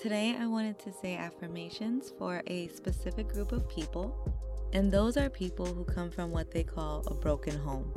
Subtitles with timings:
[0.00, 4.34] Today, I wanted to say affirmations for a specific group of people,
[4.72, 7.92] and those are people who come from what they call a broken home.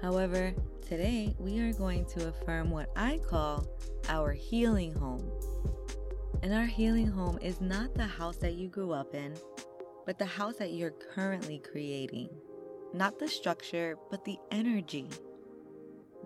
[0.00, 0.54] However,
[0.86, 3.66] today we are going to affirm what I call
[4.08, 5.28] our healing home.
[6.42, 9.34] And our healing home is not the house that you grew up in,
[10.06, 12.28] but the house that you're currently creating.
[12.92, 15.08] Not the structure, but the energy.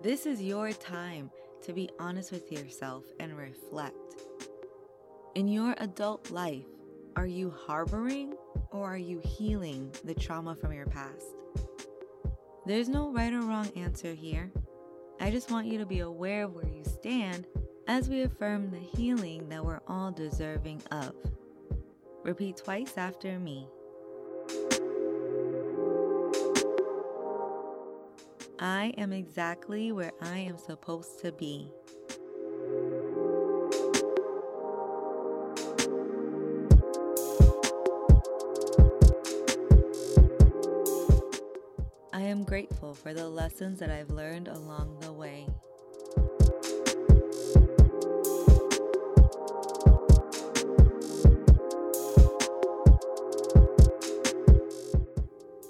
[0.03, 1.31] This is your time
[1.63, 3.95] to be honest with yourself and reflect.
[5.35, 6.65] In your adult life,
[7.15, 8.33] are you harboring
[8.71, 11.35] or are you healing the trauma from your past?
[12.65, 14.51] There's no right or wrong answer here.
[15.19, 17.45] I just want you to be aware of where you stand
[17.87, 21.13] as we affirm the healing that we're all deserving of.
[22.23, 23.67] Repeat twice after me.
[28.59, 31.71] I am exactly where I am supposed to be.
[42.27, 45.47] Am grateful for the lessons that I've learned along the way.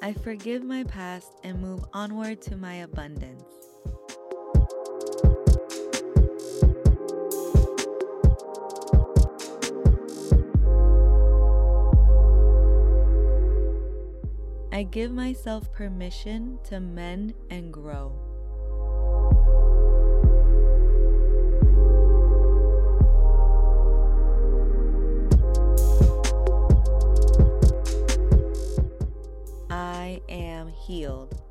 [0.02, 3.67] I forgive my past and move onward to my abundance.
[14.78, 18.12] I give myself permission to mend and grow.
[29.72, 31.42] I am healed.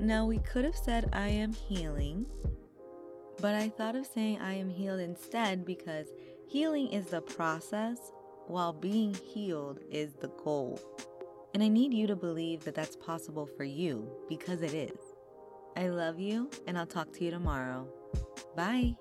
[0.00, 2.24] Now, we could have said I am healing,
[3.42, 6.06] but I thought of saying I am healed instead because
[6.46, 7.98] healing is the process
[8.46, 10.80] while being healed is the goal.
[11.54, 14.98] And I need you to believe that that's possible for you because it is.
[15.76, 17.86] I love you, and I'll talk to you tomorrow.
[18.56, 18.96] Bye.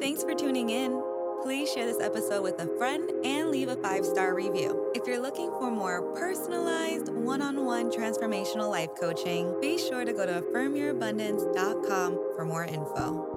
[0.00, 1.02] Thanks for tuning in.
[1.42, 4.90] Please share this episode with a friend and leave a five star review.
[4.94, 10.12] If you're looking for more personalized, one on one transformational life coaching, be sure to
[10.12, 13.35] go to affirmyourabundance.com for more info.